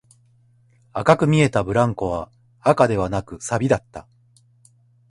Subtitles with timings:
[0.93, 4.07] 赤く見えたブランコは赤ではなく、錆だった